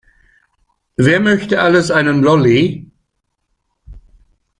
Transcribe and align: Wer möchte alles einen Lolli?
Wer 0.95 1.19
möchte 1.19 1.61
alles 1.61 1.91
einen 1.91 2.23
Lolli? 2.23 2.89